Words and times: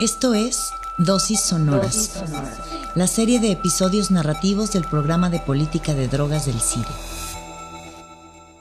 Esto 0.00 0.32
es 0.32 0.72
Dosis 0.96 1.42
Sonoras, 1.42 2.24
la 2.94 3.06
serie 3.06 3.38
de 3.38 3.52
episodios 3.52 4.10
narrativos 4.10 4.72
del 4.72 4.84
programa 4.84 5.28
de 5.28 5.40
política 5.40 5.92
de 5.92 6.08
drogas 6.08 6.46
del 6.46 6.58
CIDE. 6.58 6.88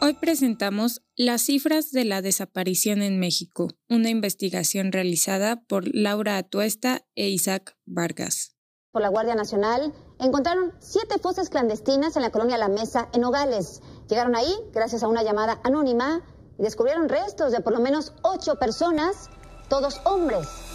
Hoy 0.01 0.15
presentamos 0.15 1.01
las 1.15 1.43
cifras 1.43 1.91
de 1.91 2.03
la 2.03 2.21
desaparición 2.21 3.01
en 3.01 3.21
México, 3.21 3.69
una 3.87 4.09
investigación 4.09 4.91
realizada 4.91 5.63
por 5.65 5.85
Laura 5.95 6.35
Atuesta 6.35 7.05
e 7.15 7.29
Isaac 7.29 7.77
Vargas. 7.85 8.57
Por 8.91 9.01
la 9.01 9.07
Guardia 9.07 9.35
Nacional 9.35 9.93
encontraron 10.19 10.73
siete 10.79 11.19
fosas 11.19 11.49
clandestinas 11.49 12.17
en 12.17 12.23
la 12.23 12.31
colonia 12.31 12.57
La 12.57 12.67
Mesa, 12.67 13.07
en 13.13 13.21
Nogales. 13.21 13.81
Llegaron 14.09 14.35
ahí 14.35 14.53
gracias 14.73 15.03
a 15.03 15.07
una 15.07 15.23
llamada 15.23 15.61
anónima 15.63 16.21
y 16.57 16.63
descubrieron 16.63 17.07
restos 17.07 17.53
de 17.53 17.61
por 17.61 17.71
lo 17.71 17.79
menos 17.79 18.11
ocho 18.23 18.55
personas, 18.55 19.29
todos 19.69 20.01
hombres. 20.03 20.68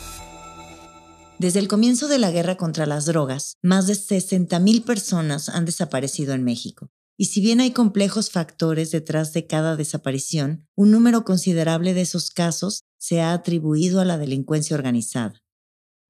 Desde 1.45 1.61
el 1.61 1.69
comienzo 1.69 2.09
de 2.09 2.17
la 2.17 2.31
guerra 2.31 2.57
contra 2.57 2.87
las 2.87 3.05
drogas, 3.05 3.59
más 3.61 3.87
de 3.87 3.93
60.000 3.93 4.83
personas 4.83 5.51
han 5.51 5.67
desaparecido 5.67 6.33
en 6.33 6.43
México. 6.43 6.91
Y 7.19 7.27
si 7.27 7.43
bien 7.43 7.61
hay 7.61 7.73
complejos 7.73 8.31
factores 8.31 8.93
detrás 8.93 9.35
de 9.35 9.47
cada 9.47 9.77
desaparición, 9.77 10.67
un 10.75 10.91
número 10.91 11.27
considerable 11.27 11.93
de 11.93 12.01
esos 12.01 12.31
casos 12.31 12.85
se 12.97 13.21
ha 13.21 13.35
atribuido 13.35 14.01
a 14.01 14.07
la 14.07 14.17
delincuencia 14.17 14.75
organizada. 14.75 15.43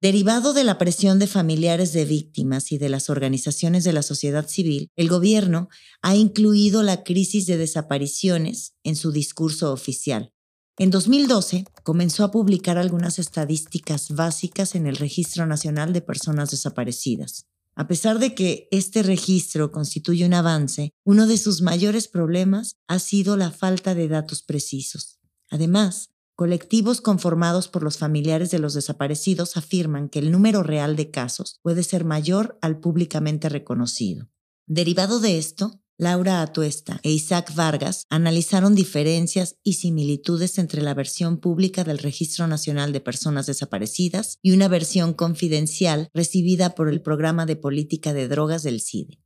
Derivado 0.01 0.53
de 0.53 0.63
la 0.63 0.77
presión 0.77 1.19
de 1.19 1.27
familiares 1.27 1.91
de 1.91 2.05
víctimas 2.05 2.71
y 2.71 2.77
de 2.77 2.87
las 2.87 3.09
organizaciones 3.09 3.83
de 3.83 3.91
la 3.91 4.03
sociedad 4.03 4.47
civil, 4.47 4.87
el 4.95 5.09
gobierno 5.09 5.67
ha 6.01 6.15
incluido 6.15 6.81
la 6.81 7.03
crisis 7.03 7.45
de 7.45 7.57
desapariciones 7.57 8.73
en 8.85 8.95
su 8.95 9.11
discurso 9.11 9.73
oficial, 9.73 10.31
en 10.77 10.91
2012 10.91 11.65
comenzó 11.83 12.25
a 12.25 12.31
publicar 12.31 12.77
algunas 12.77 13.17
estadísticas 13.17 14.09
básicas 14.09 14.75
en 14.75 14.87
el 14.87 14.97
Registro 14.97 15.45
Nacional 15.45 15.93
de 15.93 16.01
Personas 16.01 16.51
Desaparecidas. 16.51 17.47
A 17.75 17.87
pesar 17.87 18.19
de 18.19 18.35
que 18.35 18.67
este 18.71 19.01
registro 19.01 19.71
constituye 19.71 20.25
un 20.25 20.33
avance, 20.33 20.91
uno 21.05 21.27
de 21.27 21.37
sus 21.37 21.61
mayores 21.61 22.07
problemas 22.09 22.75
ha 22.87 22.99
sido 22.99 23.37
la 23.37 23.51
falta 23.51 23.95
de 23.95 24.09
datos 24.09 24.43
precisos. 24.43 25.19
Además, 25.49 26.09
colectivos 26.35 26.99
conformados 26.99 27.69
por 27.69 27.83
los 27.83 27.97
familiares 27.97 28.51
de 28.51 28.59
los 28.59 28.73
desaparecidos 28.73 29.55
afirman 29.55 30.09
que 30.09 30.19
el 30.19 30.31
número 30.31 30.61
real 30.61 30.97
de 30.97 31.09
casos 31.09 31.59
puede 31.61 31.83
ser 31.83 32.03
mayor 32.03 32.57
al 32.61 32.79
públicamente 32.79 33.47
reconocido. 33.47 34.29
Derivado 34.67 35.19
de 35.19 35.37
esto, 35.37 35.81
Laura 35.97 36.41
Atuesta 36.41 36.99
e 37.03 37.09
Isaac 37.09 37.55
Vargas 37.55 38.05
analizaron 38.09 38.75
diferencias 38.75 39.55
y 39.63 39.73
similitudes 39.73 40.57
entre 40.57 40.81
la 40.81 40.93
versión 40.93 41.37
pública 41.37 41.85
del 41.85 41.99
Registro 41.99 42.47
Nacional 42.47 42.91
de 42.91 42.99
Personas 42.99 43.45
Desaparecidas 43.45 44.37
y 44.41 44.51
una 44.51 44.67
versión 44.67 45.13
confidencial 45.13 46.09
recibida 46.13 46.75
por 46.75 46.89
el 46.89 47.01
Programa 47.01 47.45
de 47.45 47.55
Política 47.55 48.11
de 48.11 48.27
Drogas 48.27 48.63
del 48.63 48.81
CIDE. 48.81 49.19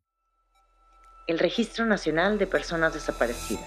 El 1.25 1.39
Registro 1.39 1.87
Nacional 1.87 2.37
de 2.37 2.45
Personas 2.45 2.93
Desaparecidas. 2.93 3.65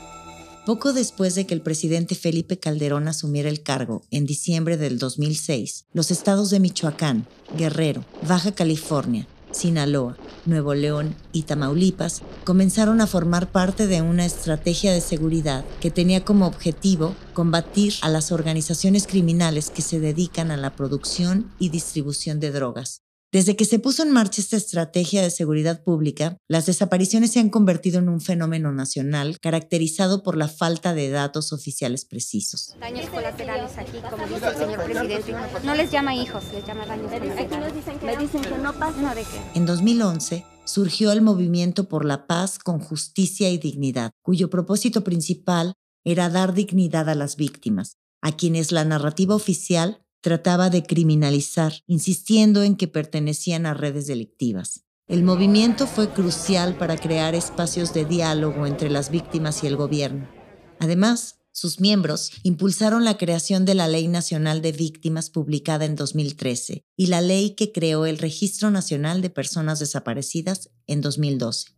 Poco 0.64 0.92
después 0.92 1.34
de 1.34 1.44
que 1.44 1.54
el 1.54 1.60
presidente 1.60 2.14
Felipe 2.14 2.60
Calderón 2.60 3.08
asumiera 3.08 3.48
el 3.48 3.64
cargo, 3.64 4.02
en 4.12 4.26
diciembre 4.26 4.76
del 4.76 5.00
2006, 5.00 5.86
los 5.92 6.12
estados 6.12 6.50
de 6.50 6.60
Michoacán, 6.60 7.26
Guerrero, 7.56 8.04
Baja 8.28 8.52
California, 8.52 9.26
Sinaloa, 9.50 10.16
Nuevo 10.44 10.74
León 10.74 11.14
y 11.32 11.42
Tamaulipas 11.42 12.22
comenzaron 12.44 13.00
a 13.00 13.06
formar 13.06 13.50
parte 13.50 13.86
de 13.86 14.02
una 14.02 14.24
estrategia 14.24 14.92
de 14.92 15.00
seguridad 15.00 15.64
que 15.80 15.90
tenía 15.90 16.24
como 16.24 16.46
objetivo 16.46 17.14
combatir 17.32 17.94
a 18.02 18.08
las 18.08 18.32
organizaciones 18.32 19.06
criminales 19.06 19.70
que 19.70 19.82
se 19.82 20.00
dedican 20.00 20.50
a 20.50 20.56
la 20.56 20.74
producción 20.74 21.50
y 21.58 21.68
distribución 21.68 22.40
de 22.40 22.50
drogas. 22.50 23.01
Desde 23.32 23.56
que 23.56 23.64
se 23.64 23.78
puso 23.78 24.02
en 24.02 24.10
marcha 24.10 24.42
esta 24.42 24.58
estrategia 24.58 25.22
de 25.22 25.30
seguridad 25.30 25.82
pública, 25.82 26.36
las 26.48 26.66
desapariciones 26.66 27.32
se 27.32 27.40
han 27.40 27.48
convertido 27.48 27.98
en 27.98 28.10
un 28.10 28.20
fenómeno 28.20 28.72
nacional 28.72 29.38
caracterizado 29.40 30.22
por 30.22 30.36
la 30.36 30.48
falta 30.48 30.92
de 30.92 31.08
datos 31.08 31.54
oficiales 31.54 32.04
precisos. 32.04 32.76
Daños 32.78 33.08
colaterales 33.08 33.72
aquí, 33.78 33.96
como 34.10 34.26
dice 34.26 34.48
el 34.48 34.56
señor 34.56 34.84
presidente. 34.84 35.34
No 35.64 35.74
les 35.74 35.90
llama 35.90 36.14
hijos, 36.14 36.44
les 36.52 36.66
llama 36.66 36.84
daños 36.84 37.10
colaterales. 37.10 37.72
Me 38.02 38.16
dicen 38.18 38.42
que 38.42 38.58
no 38.58 38.74
pasa 38.74 39.14
de 39.14 39.22
qué. 39.22 39.40
En 39.54 39.64
2011 39.64 40.44
surgió 40.66 41.10
el 41.10 41.22
Movimiento 41.22 41.88
por 41.88 42.04
la 42.04 42.26
Paz 42.26 42.58
con 42.58 42.80
Justicia 42.80 43.48
y 43.48 43.56
Dignidad, 43.56 44.10
cuyo 44.20 44.50
propósito 44.50 45.04
principal 45.04 45.72
era 46.04 46.28
dar 46.28 46.52
dignidad 46.52 47.08
a 47.08 47.14
las 47.14 47.36
víctimas, 47.36 47.96
a 48.20 48.32
quienes 48.32 48.72
la 48.72 48.84
narrativa 48.84 49.34
oficial 49.34 50.02
trataba 50.22 50.70
de 50.70 50.84
criminalizar, 50.84 51.82
insistiendo 51.86 52.62
en 52.62 52.76
que 52.76 52.88
pertenecían 52.88 53.66
a 53.66 53.74
redes 53.74 54.06
delictivas. 54.06 54.84
El 55.08 55.24
movimiento 55.24 55.86
fue 55.86 56.10
crucial 56.10 56.78
para 56.78 56.96
crear 56.96 57.34
espacios 57.34 57.92
de 57.92 58.06
diálogo 58.06 58.66
entre 58.66 58.88
las 58.88 59.10
víctimas 59.10 59.62
y 59.62 59.66
el 59.66 59.76
gobierno. 59.76 60.26
Además, 60.78 61.40
sus 61.50 61.80
miembros 61.80 62.30
impulsaron 62.44 63.04
la 63.04 63.18
creación 63.18 63.66
de 63.66 63.74
la 63.74 63.88
Ley 63.88 64.08
Nacional 64.08 64.62
de 64.62 64.72
Víctimas 64.72 65.28
publicada 65.28 65.84
en 65.84 65.96
2013 65.96 66.82
y 66.96 67.06
la 67.08 67.20
ley 67.20 67.50
que 67.50 67.72
creó 67.72 68.06
el 68.06 68.18
Registro 68.18 68.70
Nacional 68.70 69.20
de 69.20 69.28
Personas 69.28 69.78
Desaparecidas 69.78 70.70
en 70.86 71.02
2012. 71.02 71.76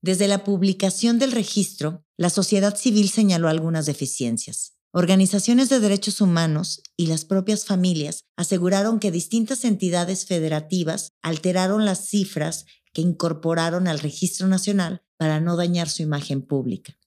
Desde 0.00 0.26
la 0.26 0.42
publicación 0.42 1.20
del 1.20 1.30
registro, 1.30 2.04
la 2.16 2.28
sociedad 2.28 2.76
civil 2.76 3.08
señaló 3.08 3.48
algunas 3.48 3.86
deficiencias. 3.86 4.74
Organizaciones 4.94 5.70
de 5.70 5.80
derechos 5.80 6.20
humanos 6.20 6.82
y 6.98 7.06
las 7.06 7.24
propias 7.24 7.64
familias 7.64 8.26
aseguraron 8.36 9.00
que 9.00 9.10
distintas 9.10 9.64
entidades 9.64 10.26
federativas 10.26 11.12
alteraron 11.22 11.86
las 11.86 12.08
cifras 12.08 12.66
que 12.92 13.00
incorporaron 13.00 13.88
al 13.88 14.00
registro 14.00 14.48
nacional 14.48 15.02
para 15.16 15.40
no 15.40 15.56
dañar 15.56 15.88
su 15.88 16.02
imagen 16.02 16.42
pública. 16.42 16.98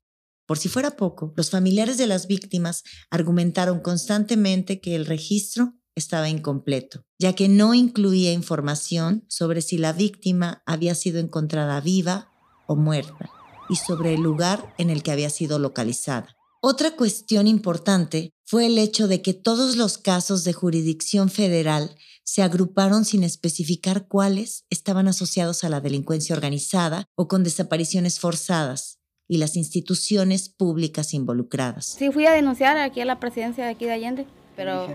Por 0.48 0.58
si 0.58 0.68
fuera 0.68 0.98
poco, 0.98 1.32
los 1.38 1.52
familiares 1.52 2.00
de 2.00 2.08
las 2.08 2.26
víctimas 2.26 2.84
argumentaron 3.12 3.82
constantemente 3.82 4.82
que 4.82 4.96
el 4.96 5.06
registro 5.06 5.76
estaba 5.94 6.28
incompleto, 6.28 7.06
ya 7.20 7.34
que 7.34 7.50
no 7.50 7.76
incluía 7.76 8.34
información 8.34 9.26
sobre 9.28 9.62
si 9.62 9.78
la 9.78 9.94
víctima 9.94 10.64
había 10.66 10.96
sido 10.96 11.20
encontrada 11.20 11.80
viva 11.82 12.32
o 12.66 12.76
muerta 12.76 13.30
y 13.70 13.76
sobre 13.76 14.16
el 14.16 14.22
lugar 14.22 14.74
en 14.80 14.90
el 14.90 15.04
que 15.04 15.12
había 15.12 15.30
sido 15.30 15.60
localizada. 15.60 16.35
Otra 16.68 16.96
cuestión 16.96 17.46
importante 17.46 18.32
fue 18.44 18.66
el 18.66 18.80
hecho 18.80 19.08
de 19.08 19.22
que 19.22 19.36
todos 19.36 19.76
los 19.76 20.00
casos 20.00 20.44
de 20.44 20.52
jurisdicción 20.52 21.30
federal 21.30 21.92
se 22.24 22.42
agruparon 22.42 23.06
sin 23.06 23.24
especificar 23.24 24.08
cuáles 24.08 24.66
estaban 24.72 25.08
asociados 25.08 25.64
a 25.64 25.70
la 25.70 25.80
delincuencia 25.80 26.36
organizada 26.36 27.06
o 27.14 27.28
con 27.28 27.44
desapariciones 27.44 28.20
forzadas 28.20 28.98
y 29.28 29.38
las 29.38 29.56
instituciones 29.58 30.50
públicas 30.50 31.14
involucradas. 31.14 31.86
Sí, 31.86 32.12
fui 32.12 32.26
a 32.26 32.32
denunciar 32.32 32.80
aquí 32.80 33.00
a 33.00 33.06
la 33.06 33.20
presidencia 33.20 33.66
de 33.66 33.70
aquí 33.70 33.86
de 33.86 33.92
Allende, 33.92 34.26
pero 34.56 34.88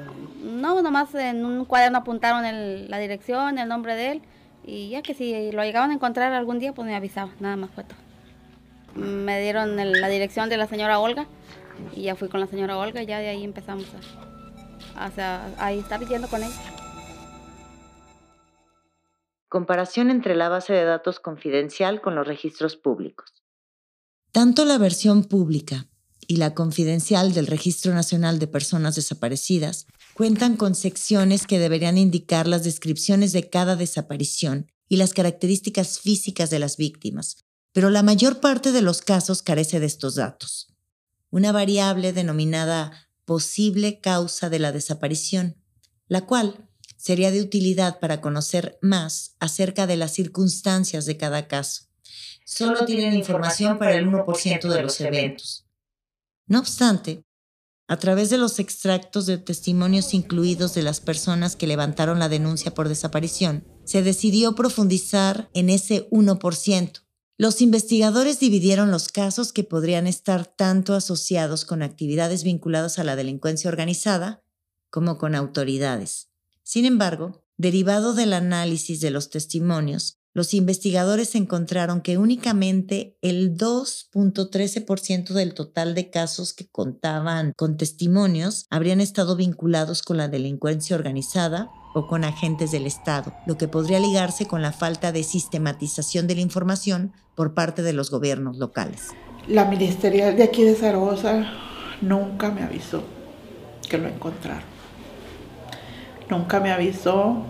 no, 0.43 0.83
nomás 0.83 1.15
en 1.15 1.45
un 1.45 1.65
cuaderno 1.67 1.99
apuntaron 1.99 2.43
la 2.91 2.99
dirección, 2.99 3.61
el 3.61 3.69
nombre 3.69 3.95
de 3.95 4.11
él, 4.11 4.23
y 4.67 4.89
ya 4.89 5.03
que 5.03 5.15
si 5.15 5.53
lo 5.53 5.63
llegaban 5.63 5.93
a 5.93 5.95
encontrar 5.95 6.33
algún 6.33 6.59
día, 6.59 6.73
pues 6.75 6.85
me 6.85 6.97
avisaban, 6.97 7.37
nada 7.39 7.55
más 7.55 7.71
fue 7.71 7.85
todo. 7.85 8.10
Me 8.95 9.41
dieron 9.41 9.77
la 9.77 10.09
dirección 10.09 10.49
de 10.49 10.57
la 10.57 10.67
señora 10.67 10.99
Olga, 10.99 11.27
y 11.95 12.03
ya 12.03 12.17
fui 12.17 12.29
con 12.29 12.41
la 12.41 12.47
señora 12.47 12.77
Olga 12.77 13.03
y 13.03 13.07
ya 13.07 13.19
de 13.19 13.29
ahí 13.29 13.45
empezamos 13.45 13.87
a, 14.95 15.07
a, 15.07 15.65
a 15.65 15.73
estar 15.73 16.07
yendo 16.07 16.29
con 16.29 16.43
ella. 16.43 16.75
Comparación 19.49 20.11
entre 20.11 20.37
la 20.37 20.49
base 20.49 20.73
de 20.73 20.85
datos 20.85 21.19
confidencial 21.19 22.01
con 22.01 22.15
los 22.15 22.27
registros 22.27 22.77
públicos. 22.77 23.33
Tanto 24.33 24.65
la 24.65 24.79
versión 24.79 25.25
pública 25.25 25.89
y 26.29 26.37
la 26.37 26.55
confidencial 26.55 27.35
del 27.35 27.49
Registro 27.49 27.93
Nacional 27.93 28.39
de 28.39 28.47
Personas 28.47 28.95
Desaparecidas 28.95 29.87
cuentan 30.15 30.57
con 30.57 30.77
secciones 30.77 31.49
que 31.49 31.59
deberían 31.59 31.99
indicar 31.99 32.47
las 32.47 32.63
descripciones 32.63 33.33
de 33.33 33.51
cada 33.51 33.75
desaparición 33.75 34.71
y 34.89 34.97
las 34.97 35.15
características 35.15 35.99
físicas 35.99 36.51
de 36.51 36.61
las 36.61 36.77
víctimas, 36.77 37.45
pero 37.73 37.91
la 37.91 38.03
mayor 38.03 38.41
parte 38.41 38.73
de 38.73 38.83
los 38.83 39.03
casos 39.03 39.43
carece 39.43 39.81
de 39.81 39.87
estos 39.87 40.15
datos 40.17 40.71
una 41.31 41.53
variable 41.53 42.13
denominada 42.13 43.09
posible 43.25 44.01
causa 44.01 44.51
de 44.51 44.59
la 44.59 44.73
desaparición, 44.73 45.57
la 46.09 46.27
cual 46.27 46.69
sería 46.97 47.31
de 47.31 47.41
utilidad 47.41 48.01
para 48.01 48.21
conocer 48.21 48.79
más 48.83 49.37
acerca 49.39 49.87
de 49.87 49.97
las 49.97 50.13
circunstancias 50.13 51.07
de 51.07 51.17
cada 51.17 51.47
caso. 51.47 51.85
Solo 52.45 52.85
tienen 52.85 53.15
información 53.15 53.79
para 53.79 53.95
el 53.95 54.07
1% 54.07 54.69
de 54.69 54.83
los 54.83 55.01
eventos. 55.01 55.67
No 56.47 56.59
obstante, 56.59 57.23
a 57.87 57.97
través 57.97 58.31
de 58.31 58.39
los 58.39 58.59
extractos 58.59 59.27
de 59.27 59.39
testimonios 59.39 60.15
incluidos 60.15 60.75
de 60.75 60.83
las 60.83 61.01
personas 61.01 61.55
que 61.55 61.69
levantaron 61.69 62.19
la 62.19 62.29
denuncia 62.29 62.75
por 62.75 62.89
desaparición, 62.89 63.65
se 63.85 64.03
decidió 64.03 64.57
profundizar 64.57 65.49
en 65.55 65.71
ese 65.71 66.09
1%, 66.11 67.03
los 67.41 67.63
investigadores 67.63 68.39
dividieron 68.39 68.91
los 68.91 69.09
casos 69.09 69.55
que 69.55 69.65
podrían 69.65 70.07
estar 70.07 70.45
tanto 70.45 70.93
asociados 70.93 71.65
con 71.65 71.81
actividades 71.81 72.45
vinculadas 72.45 72.99
a 72.99 73.03
la 73.03 73.17
delincuencia 73.17 73.71
organizada 73.71 74.45
como 74.91 75.17
con 75.17 75.35
autoridades. 75.35 76.29
Sin 76.63 76.85
embargo, 76.85 77.43
derivado 77.57 78.13
del 78.13 78.35
análisis 78.35 79.01
de 79.01 79.11
los 79.11 79.31
testimonios, 79.31 80.19
los 80.35 80.53
investigadores 80.53 81.35
encontraron 81.35 82.03
que 82.03 82.19
únicamente 82.19 83.17
el 83.23 83.57
2.13% 83.57 85.33
del 85.33 85.55
total 85.55 85.95
de 85.95 86.11
casos 86.11 86.53
que 86.53 86.69
contaban 86.69 87.55
con 87.57 87.79
testimonios 87.79 88.67
habrían 88.69 89.01
estado 89.01 89.35
vinculados 89.35 90.03
con 90.03 90.19
la 90.19 90.29
delincuencia 90.29 90.95
organizada 90.95 91.71
o 91.93 92.07
con 92.07 92.25
agentes 92.25 92.71
del 92.71 92.87
Estado, 92.87 93.33
lo 93.47 93.57
que 93.59 93.69
podría 93.69 93.99
ligarse 93.99 94.47
con 94.47 94.63
la 94.63 94.73
falta 94.73 95.13
de 95.13 95.25
sistematización 95.25 96.27
de 96.27 96.37
la 96.37 96.41
información 96.41 97.13
por 97.35 97.55
parte 97.55 97.83
de 97.83 97.93
los 97.93 98.11
gobiernos 98.11 98.59
locales. 98.59 99.09
La 99.49 99.65
ministerial 99.65 100.37
de 100.37 100.45
aquí 100.45 100.63
de 100.63 100.75
Zaragoza 100.75 101.45
nunca 102.01 102.51
me 102.51 102.63
avisó 102.63 103.03
que 103.89 103.99
lo 103.99 104.09
encontraron. 104.09 104.63
Nunca 106.29 106.61
me 106.61 106.71
avisó. 106.71 107.43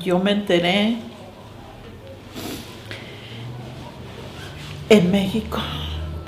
Yo 0.00 0.18
me 0.18 0.32
enteré 0.32 0.96
en 4.88 5.10
México 5.10 5.58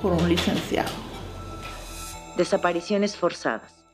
por 0.02 0.12
un 0.12 0.28
licenciado. 0.28 0.90
Desapariciones 2.36 3.16
forzadas. 3.16 3.85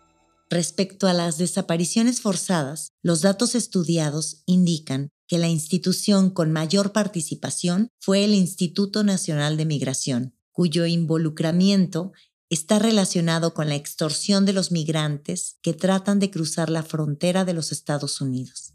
Respecto 0.53 1.07
a 1.07 1.15
las 1.15 1.39
desapariciones 1.39 2.21
forzadas, 2.21 2.93
los 3.01 3.23
datos 3.23 3.55
estudiados 3.55 4.43
indican 4.45 5.09
que 5.27 5.39
la 5.39 5.49
institución 5.49 6.29
con 6.29 6.53
mayor 6.53 6.93
participación 6.93 7.89
fue 7.99 8.23
el 8.23 8.35
Instituto 8.35 9.03
Nacional 9.03 9.57
de 9.57 9.65
Migración, 9.65 10.37
cuyo 10.51 10.85
involucramiento 10.85 12.13
está 12.51 12.79
relacionado 12.79 13.55
con 13.55 13.71
la 13.71 13.77
extorsión 13.77 14.45
de 14.45 14.53
los 14.53 14.73
migrantes 14.73 15.57
que 15.63 15.73
tratan 15.73 16.19
de 16.19 16.31
cruzar 16.31 16.69
la 16.69 16.83
frontera 16.83 17.47
de 17.47 17.55
los 17.55 17.73
Estados 17.73 18.21
Unidos. 18.21 18.75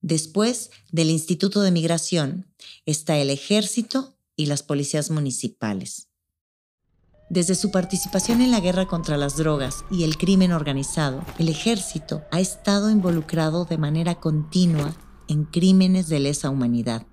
Después 0.00 0.70
del 0.92 1.10
Instituto 1.10 1.60
de 1.60 1.72
Migración 1.72 2.54
está 2.86 3.18
el 3.18 3.28
Ejército 3.28 4.16
y 4.34 4.46
las 4.46 4.62
policías 4.62 5.10
municipales. 5.10 6.07
Desde 7.30 7.54
su 7.54 7.70
participación 7.70 8.40
en 8.40 8.50
la 8.50 8.60
guerra 8.60 8.86
contra 8.86 9.18
las 9.18 9.36
drogas 9.36 9.84
y 9.90 10.04
el 10.04 10.16
crimen 10.16 10.52
organizado, 10.52 11.22
el 11.38 11.50
ejército 11.50 12.22
ha 12.30 12.40
estado 12.40 12.90
involucrado 12.90 13.66
de 13.66 13.76
manera 13.76 14.14
continua 14.14 14.96
en 15.28 15.44
crímenes 15.44 16.08
de 16.08 16.20
lesa 16.20 16.48
humanidad. 16.48 17.06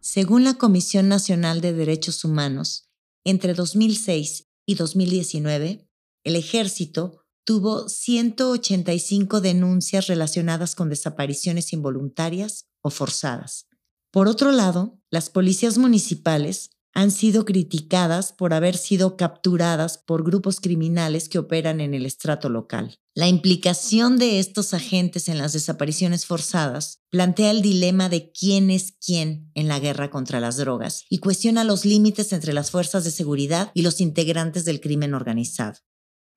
Según 0.00 0.44
la 0.44 0.54
Comisión 0.54 1.08
Nacional 1.08 1.60
de 1.60 1.74
Derechos 1.74 2.24
Humanos, 2.24 2.88
entre 3.24 3.52
2006 3.52 4.46
y 4.64 4.74
2019, 4.76 5.86
el 6.24 6.36
ejército 6.36 7.26
tuvo 7.44 7.90
185 7.90 9.42
denuncias 9.42 10.06
relacionadas 10.06 10.74
con 10.74 10.88
desapariciones 10.88 11.74
involuntarias 11.74 12.68
o 12.80 12.88
forzadas. 12.88 13.66
Por 14.10 14.28
otro 14.28 14.50
lado, 14.50 14.98
las 15.10 15.28
policías 15.28 15.76
municipales 15.76 16.70
han 16.94 17.10
sido 17.10 17.44
criticadas 17.44 18.32
por 18.32 18.54
haber 18.54 18.76
sido 18.76 19.16
capturadas 19.16 19.98
por 19.98 20.24
grupos 20.24 20.60
criminales 20.60 21.28
que 21.28 21.38
operan 21.38 21.80
en 21.80 21.94
el 21.94 22.06
estrato 22.06 22.48
local. 22.48 22.98
La 23.14 23.28
implicación 23.28 24.18
de 24.18 24.38
estos 24.38 24.74
agentes 24.74 25.28
en 25.28 25.38
las 25.38 25.52
desapariciones 25.52 26.24
forzadas 26.24 27.00
plantea 27.10 27.50
el 27.50 27.62
dilema 27.62 28.08
de 28.08 28.30
quién 28.30 28.70
es 28.70 28.92
quién 29.04 29.50
en 29.54 29.66
la 29.66 29.80
guerra 29.80 30.10
contra 30.10 30.38
las 30.40 30.56
drogas 30.56 31.04
y 31.08 31.18
cuestiona 31.18 31.64
los 31.64 31.84
límites 31.84 32.32
entre 32.32 32.52
las 32.52 32.70
fuerzas 32.70 33.04
de 33.04 33.10
seguridad 33.10 33.72
y 33.74 33.82
los 33.82 34.00
integrantes 34.00 34.64
del 34.64 34.80
crimen 34.80 35.14
organizado 35.14 35.78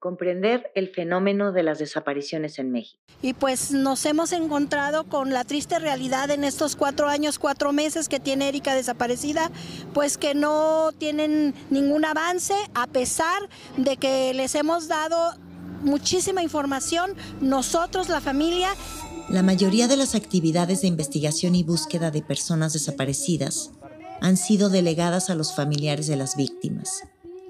comprender 0.02 0.72
el 0.74 0.90
fenómeno 0.90 1.52
de 1.52 1.62
las 1.62 1.78
desapariciones 1.78 2.58
en 2.58 2.72
México. 2.72 3.00
Y 3.22 3.34
pues 3.34 3.70
nos 3.72 4.04
hemos 4.08 4.32
encontrado 4.32 5.04
con 5.04 5.30
la 5.30 5.44
triste 5.44 5.78
realidad 5.78 6.32
en 6.32 6.44
estos 6.44 6.76
cuatro 6.76 7.08
años, 7.08 7.38
cuatro 7.38 7.72
meses 7.72 8.10
que 8.10 8.20
tiene 8.20 8.50
Erika 8.50 8.74
desaparecida, 8.74 9.52
pues 9.94 10.18
que 10.18 10.34
no 10.34 10.90
tienen 10.98 11.54
ningún 11.70 12.04
avance 12.04 12.56
a 12.74 12.88
pesar 12.88 13.48
de 13.78 13.98
que 13.98 14.34
les 14.34 14.56
hemos 14.56 14.88
dado 14.88 15.36
muchísima 15.84 16.42
información, 16.42 17.14
nosotros, 17.40 18.10
la 18.10 18.22
familia. 18.22 18.70
La 19.30 19.44
mayoría 19.44 19.88
de 19.88 19.98
las 19.98 20.16
actividades 20.16 20.82
de 20.82 20.88
investigación 20.88 21.54
y 21.54 21.62
búsqueda 21.62 22.10
de 22.10 22.24
personas 22.24 22.74
desaparecidas 22.74 23.70
han 24.20 24.38
sido 24.38 24.70
delegadas 24.70 25.30
a 25.30 25.36
los 25.36 25.56
familiares 25.56 26.08
de 26.08 26.16
las 26.16 26.36
víctimas, 26.36 27.04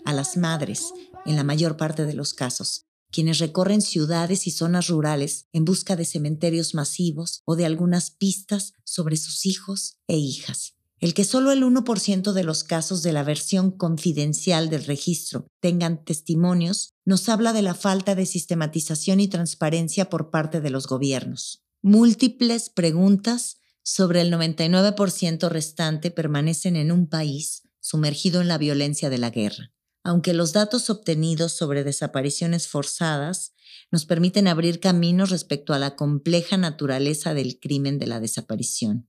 a 0.03 0.11
las 0.11 0.35
madres, 0.35 0.93
en 1.25 1.35
la 1.35 1.43
mayor 1.43 1.77
parte 1.77 2.05
de 2.05 2.13
los 2.13 2.33
casos, 2.33 2.85
quienes 3.11 3.39
recorren 3.39 3.81
ciudades 3.81 4.47
y 4.47 4.51
zonas 4.51 4.87
rurales 4.87 5.47
en 5.51 5.65
busca 5.65 5.95
de 5.95 6.05
cementerios 6.05 6.73
masivos 6.73 7.41
o 7.45 7.55
de 7.55 7.65
algunas 7.65 8.11
pistas 8.11 8.73
sobre 8.83 9.17
sus 9.17 9.45
hijos 9.45 9.97
e 10.07 10.17
hijas. 10.17 10.75
El 10.99 11.13
que 11.15 11.23
solo 11.23 11.51
el 11.51 11.63
1% 11.63 12.31
de 12.31 12.43
los 12.43 12.63
casos 12.63 13.01
de 13.01 13.11
la 13.11 13.23
versión 13.23 13.71
confidencial 13.71 14.69
del 14.69 14.85
registro 14.85 15.47
tengan 15.59 16.05
testimonios 16.05 16.93
nos 17.05 17.27
habla 17.27 17.53
de 17.53 17.63
la 17.63 17.73
falta 17.73 18.13
de 18.13 18.27
sistematización 18.27 19.19
y 19.19 19.27
transparencia 19.27 20.09
por 20.09 20.29
parte 20.29 20.61
de 20.61 20.69
los 20.69 20.85
gobiernos. 20.85 21.63
Múltiples 21.81 22.69
preguntas 22.69 23.57
sobre 23.81 24.21
el 24.21 24.31
99% 24.31 25.49
restante 25.49 26.11
permanecen 26.11 26.75
en 26.75 26.91
un 26.91 27.07
país 27.07 27.63
sumergido 27.79 28.39
en 28.41 28.47
la 28.47 28.59
violencia 28.59 29.09
de 29.09 29.17
la 29.17 29.31
guerra 29.31 29.71
aunque 30.03 30.33
los 30.33 30.53
datos 30.53 30.89
obtenidos 30.89 31.51
sobre 31.51 31.83
desapariciones 31.83 32.67
forzadas 32.67 33.53
nos 33.91 34.05
permiten 34.05 34.47
abrir 34.47 34.79
caminos 34.79 35.29
respecto 35.29 35.73
a 35.73 35.79
la 35.79 35.95
compleja 35.95 36.57
naturaleza 36.57 37.33
del 37.33 37.59
crimen 37.59 37.99
de 37.99 38.07
la 38.07 38.19
desaparición. 38.19 39.07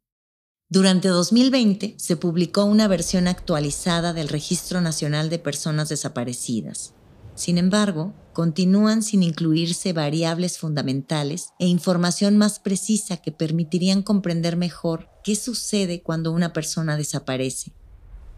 Durante 0.69 1.09
2020 1.09 1.97
se 1.99 2.17
publicó 2.17 2.65
una 2.65 2.89
versión 2.89 3.29
actualizada 3.29 4.13
del 4.13 4.29
Registro 4.29 4.81
Nacional 4.81 5.29
de 5.29 5.39
Personas 5.39 5.89
Desaparecidas. 5.91 6.95
Sin 7.35 7.59
embargo, 7.59 8.15
continúan 8.33 9.03
sin 9.03 9.23
incluirse 9.23 9.93
variables 9.93 10.59
fundamentales 10.59 11.51
e 11.59 11.67
información 11.67 12.39
más 12.39 12.59
precisa 12.59 13.19
que 13.19 13.33
permitirían 13.33 14.03
comprender 14.03 14.57
mejor 14.57 15.09
qué 15.23 15.37
sucede 15.37 16.03
cuando 16.03 16.33
una 16.33 16.53
persona 16.53 16.97
desaparece 16.97 17.73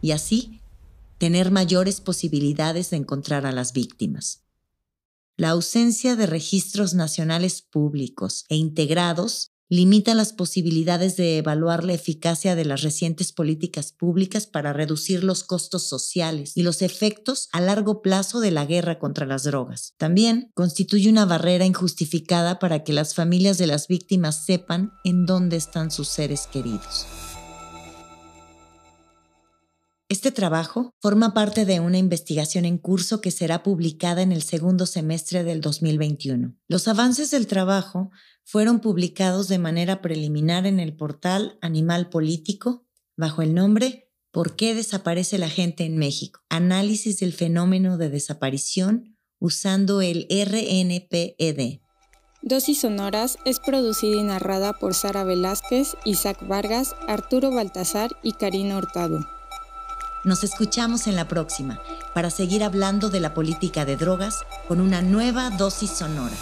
y 0.05 0.11
así 0.11 0.61
tener 1.19 1.51
mayores 1.51 2.01
posibilidades 2.01 2.91
de 2.91 2.97
encontrar 2.97 3.47
a 3.47 3.53
las 3.53 3.73
víctimas. 3.73 4.43
La 5.37 5.51
ausencia 5.51 6.15
de 6.15 6.27
registros 6.27 6.95
nacionales 6.95 7.63
públicos 7.63 8.45
e 8.49 8.57
integrados 8.57 9.51
limita 9.69 10.15
las 10.15 10.33
posibilidades 10.33 11.17
de 11.17 11.39
evaluar 11.39 11.85
la 11.85 11.95
eficacia 11.95 12.55
de 12.55 12.65
las 12.65 12.83
recientes 12.83 13.33
políticas 13.33 13.93
públicas 13.93 14.47
para 14.47 14.73
reducir 14.73 15.25
los 15.25 15.43
costos 15.43 15.89
sociales 15.89 16.53
y 16.55 16.63
los 16.63 16.83
efectos 16.83 17.49
a 17.53 17.61
largo 17.61 18.03
plazo 18.03 18.41
de 18.41 18.51
la 18.51 18.67
guerra 18.67 18.99
contra 18.99 19.27
las 19.27 19.43
drogas. 19.43 19.95
También 19.97 20.53
constituye 20.55 21.09
una 21.09 21.25
barrera 21.25 21.65
injustificada 21.65 22.59
para 22.59 22.85
que 22.85 22.93
las 22.93 23.15
familias 23.15 23.59
de 23.59 23.67
las 23.67 23.89
víctimas 23.89 24.45
sepan 24.45 24.93
en 25.03 25.27
dónde 25.27 25.57
están 25.57 25.91
sus 25.91 26.09
seres 26.09 26.47
queridos. 26.47 27.07
Este 30.09 30.31
trabajo 30.31 30.95
forma 31.01 31.33
parte 31.33 31.65
de 31.65 31.81
una 31.81 31.99
investigación 31.99 32.65
en 32.65 32.79
curso 32.79 33.21
que 33.21 33.31
será 33.31 33.63
publicada 33.63 34.23
en 34.23 34.33
el 34.33 34.43
segundo 34.43 34.87
semestre 34.87 35.45
del 35.45 35.61
2021. 35.61 36.55
Los 36.69 36.89
avances 36.89 37.31
del 37.31 37.47
trabajo 37.47 38.11
fueron 38.45 38.81
publicados 38.81 39.49
de 39.49 39.59
manera 39.59 40.03
preliminar 40.03 40.67
en 40.67 40.79
el 40.79 40.95
portal 40.95 41.59
Animal 41.63 42.11
Político 42.11 42.87
bajo 43.17 43.43
el 43.43 43.55
nombre 43.55 44.05
¿Por 44.35 44.57
qué 44.57 44.75
desaparece 44.75 45.39
la 45.39 45.49
gente 45.49 45.85
en 45.85 45.97
México? 45.97 46.41
Análisis 46.49 47.21
del 47.21 47.33
fenómeno 47.33 47.99
de 47.99 48.11
desaparición 48.11 49.17
usando 49.39 50.01
el 50.01 50.27
RNPED. 50.29 51.79
Dosis 52.43 52.81
Sonoras 52.81 53.39
es 53.45 53.61
producida 53.61 54.17
y 54.17 54.25
narrada 54.25 54.73
por 54.73 54.95
Sara 54.95 55.23
Velázquez, 55.23 55.95
Isaac 56.05 56.49
Vargas, 56.49 56.97
Arturo 57.07 57.53
Baltazar 57.53 58.11
y 58.25 58.33
Karina 58.33 58.77
Hurtado. 58.77 59.21
Nos 60.25 60.43
escuchamos 60.43 61.07
en 61.07 61.17
la 61.17 61.29
próxima 61.29 61.79
para 62.15 62.31
seguir 62.31 62.65
hablando 62.65 63.11
de 63.11 63.21
la 63.21 63.35
política 63.35 63.85
de 63.85 63.99
drogas 63.99 64.47
con 64.69 64.81
una 64.81 65.03
nueva 65.03 65.51
dosis 65.51 65.91
sonora. 65.91 66.35